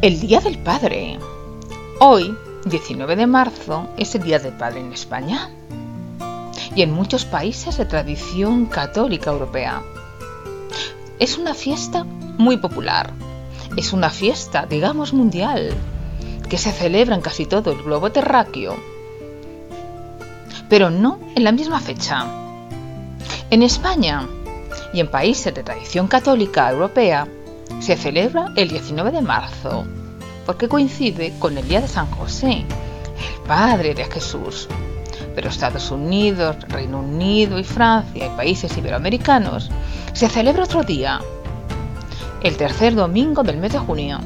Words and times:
El 0.00 0.20
Día 0.20 0.38
del 0.38 0.58
Padre. 0.58 1.18
Hoy, 1.98 2.32
19 2.66 3.16
de 3.16 3.26
marzo, 3.26 3.88
es 3.96 4.14
el 4.14 4.22
Día 4.22 4.38
del 4.38 4.52
Padre 4.52 4.78
en 4.78 4.92
España 4.92 5.50
y 6.76 6.82
en 6.82 6.92
muchos 6.92 7.24
países 7.24 7.78
de 7.78 7.84
tradición 7.84 8.66
católica 8.66 9.32
europea. 9.32 9.82
Es 11.18 11.36
una 11.36 11.52
fiesta 11.52 12.04
muy 12.04 12.58
popular. 12.58 13.12
Es 13.76 13.92
una 13.92 14.08
fiesta, 14.10 14.66
digamos, 14.66 15.12
mundial, 15.12 15.74
que 16.48 16.58
se 16.58 16.70
celebra 16.70 17.16
en 17.16 17.20
casi 17.20 17.44
todo 17.44 17.72
el 17.72 17.82
globo 17.82 18.12
terráqueo, 18.12 18.76
pero 20.68 20.90
no 20.90 21.18
en 21.34 21.42
la 21.42 21.50
misma 21.50 21.80
fecha. 21.80 22.24
En 23.50 23.64
España 23.64 24.28
y 24.92 25.00
en 25.00 25.10
países 25.10 25.52
de 25.52 25.64
tradición 25.64 26.06
católica 26.06 26.70
europea, 26.70 27.26
se 27.80 27.96
celebra 27.96 28.52
el 28.56 28.68
19 28.68 29.10
de 29.10 29.22
marzo, 29.22 29.84
porque 30.46 30.68
coincide 30.68 31.34
con 31.38 31.56
el 31.58 31.68
día 31.68 31.80
de 31.80 31.88
San 31.88 32.10
José, 32.10 32.64
el 32.64 33.42
padre 33.46 33.94
de 33.94 34.04
Jesús. 34.04 34.68
Pero 35.34 35.48
Estados 35.48 35.90
Unidos, 35.90 36.56
Reino 36.68 37.00
Unido 37.00 37.58
y 37.58 37.64
Francia 37.64 38.26
y 38.26 38.36
países 38.36 38.76
iberoamericanos 38.76 39.70
se 40.12 40.28
celebra 40.28 40.64
otro 40.64 40.82
día, 40.82 41.20
el 42.42 42.56
tercer 42.56 42.94
domingo 42.94 43.42
del 43.42 43.58
mes 43.58 43.72
de 43.72 43.78
junio. 43.78 44.18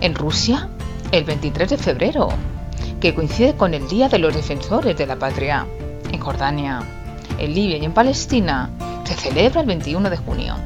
En 0.00 0.14
Rusia, 0.14 0.68
el 1.10 1.24
23 1.24 1.70
de 1.70 1.76
febrero, 1.76 2.28
que 3.00 3.14
coincide 3.14 3.54
con 3.54 3.74
el 3.74 3.88
Día 3.88 4.08
de 4.08 4.18
los 4.18 4.34
Defensores 4.34 4.96
de 4.96 5.06
la 5.06 5.16
Patria. 5.16 5.66
En 6.12 6.20
Jordania, 6.20 6.82
en 7.38 7.54
Libia 7.54 7.76
y 7.78 7.84
en 7.84 7.92
Palestina 7.92 8.70
se 9.04 9.14
celebra 9.14 9.60
el 9.60 9.66
21 9.66 10.10
de 10.10 10.16
junio. 10.16 10.56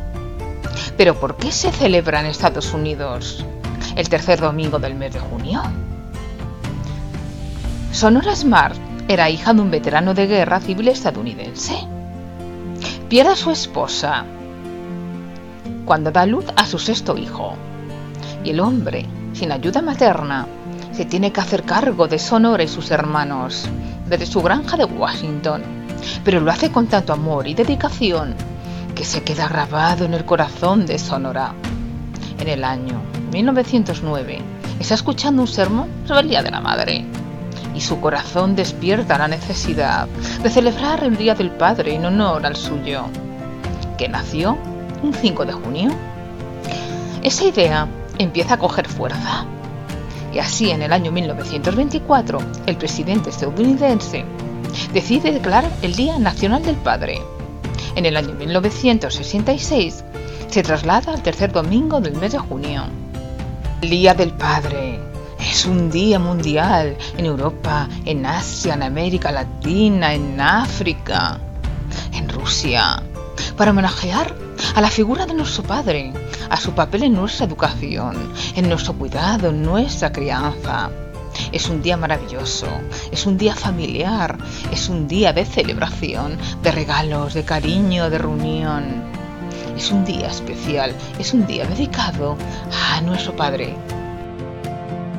Pero 0.97 1.19
¿por 1.19 1.37
qué 1.37 1.51
se 1.53 1.73
celebra 1.73 2.21
en 2.21 2.27
Estados 2.27 2.73
Unidos 2.73 3.45
el 3.97 4.09
tercer 4.09 4.41
domingo 4.41 4.79
del 4.79 4.95
mes 4.95 5.15
de 5.15 5.21
junio? 5.21 5.63
Sonora 7.93 8.35
Smart 8.37 8.77
era 9.09 9.31
hija 9.31 9.53
de 9.53 9.61
un 9.61 9.71
veterano 9.71 10.15
de 10.15 10.27
guerra 10.27 10.61
civil 10.61 10.89
estadounidense. 10.89 11.75
Pierde 13.09 13.33
a 13.33 13.37
su 13.37 13.51
esposa 13.51 14.25
cuando 15.85 16.11
da 16.11 16.27
luz 16.27 16.45
a 16.57 16.67
su 16.67 16.79
sexto 16.79 17.17
hijo. 17.17 17.55
Y 18.45 18.51
el 18.51 18.61
hombre, 18.61 19.07
sin 19.33 19.53
ayuda 19.53 19.83
materna, 19.83 20.47
se 20.93 21.05
tiene 21.05 21.33
que 21.33 21.41
hacer 21.41 21.65
cargo 21.65 22.07
de 22.07 22.19
Sonora 22.19 22.63
y 22.63 22.69
sus 22.69 22.91
hermanos 22.91 23.69
desde 24.09 24.27
su 24.27 24.43
granja 24.43 24.77
de 24.77 24.85
Washington. 24.85 25.63
Pero 26.25 26.41
lo 26.41 26.51
hace 26.51 26.71
con 26.71 26.87
tanto 26.87 27.13
amor 27.13 27.47
y 27.47 27.55
dedicación 27.55 28.35
que 28.95 29.05
se 29.05 29.23
queda 29.23 29.49
grabado 29.49 30.05
en 30.05 30.15
el 30.15 30.25
corazón 30.25 30.87
de 30.87 30.99
Sonora. 30.99 31.55
En 32.39 32.49
el 32.49 32.65
año 32.65 33.03
1909 33.33 34.41
está 34.81 34.95
escuchando 34.95 35.43
un 35.43 35.49
sermón 35.49 35.89
sobre 36.07 36.21
el 36.21 36.29
Día 36.29 36.43
de 36.43 36.51
la 36.51 36.61
Madre 36.61 37.05
y 37.75 37.81
su 37.81 38.01
corazón 38.01 38.55
despierta 38.55 39.19
la 39.19 39.29
necesidad 39.29 40.07
de 40.43 40.51
celebrar 40.51 41.05
el 41.05 41.17
Día 41.17 41.35
del 41.35 41.51
Padre 41.51 41.95
en 41.95 42.05
honor 42.05 42.45
al 42.45 42.57
suyo, 42.57 43.05
que 43.97 44.09
nació 44.09 44.59
un 45.03 45.15
5 45.15 45.45
de 45.47 45.53
junio. 45.53 45.91
Esa 47.23 47.45
idea 47.45 47.89
empieza 48.19 48.55
a 48.55 48.59
coger 48.59 48.89
fuerza 48.89 49.47
y 50.33 50.39
así 50.39 50.71
en 50.71 50.83
el 50.83 50.93
año 50.93 51.13
1924 51.13 52.39
el 52.67 52.77
presidente 52.77 53.31
estadounidense 53.31 54.25
decide 54.93 55.33
declarar 55.33 55.71
el 55.83 55.95
Día 55.95 56.19
Nacional 56.19 56.63
del 56.63 56.77
Padre 56.77 57.21
en 57.97 58.07
el 58.07 58.17
año 58.17 58.35
1966 58.35 60.05
se 60.49 60.63
traslada 60.63 61.13
al 61.13 61.23
tercer 61.23 61.53
domingo 61.53 62.01
del 62.01 62.17
mes 62.17 62.33
de 62.33 62.39
junio. 62.39 62.85
El 63.81 63.91
Día 63.91 64.15
del 64.15 64.33
Padre 64.33 65.01
es 65.41 65.67
un 65.67 65.91
día 65.91 66.19
mundial 66.19 66.97
en 67.17 67.27
Europa, 67.27 67.89
en 68.05 68.25
Asia, 68.27 68.75
en 68.75 68.83
América 68.83 69.33
Latina, 69.33 70.15
en 70.15 70.41
África, 70.41 71.39
en 72.13 72.29
Rusia, 72.29 73.03
para 73.57 73.73
homenajear 73.73 74.35
a 74.75 74.81
la 74.81 74.89
figura 74.89 75.27
de 75.27 75.35
nuestro 75.35 75.65
Padre, 75.65 76.13
a 76.49 76.57
su 76.57 76.73
papel 76.73 77.05
en 77.05 77.15
nuestra 77.15 77.47
educación, 77.47 78.33
en 78.55 78.69
nuestro 78.69 78.95
cuidado, 78.95 79.51
en 79.51 79.63
nuestra 79.63 80.13
crianza. 80.13 80.91
Es 81.53 81.69
un 81.69 81.83
día 81.83 81.97
maravilloso, 81.97 82.69
es 83.11 83.27
un 83.27 83.37
día 83.39 83.55
familiar, 83.55 84.39
es 84.71 84.89
un 84.89 85.09
día 85.09 85.33
de 85.33 85.45
celebración, 85.45 86.39
de 86.63 86.73
regalos, 86.73 87.35
de 87.35 87.45
cariño, 87.45 88.11
de 88.11 88.19
reunión. 88.19 89.03
Es 89.77 89.91
un 89.91 90.05
día 90.05 90.29
especial, 90.29 90.95
es 91.19 91.33
un 91.33 91.47
día 91.47 91.67
dedicado 91.67 92.37
a 92.93 93.01
nuestro 93.01 93.35
Padre, 93.35 93.77